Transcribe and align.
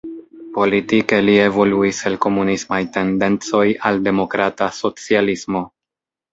Politike 0.53 1.19
li 1.25 1.35
evoluis 1.41 1.99
el 2.11 2.17
komunismaj 2.25 2.81
tendencoj 2.97 3.63
al 3.91 4.03
demokrata 4.11 4.73
socialismo. 4.83 5.67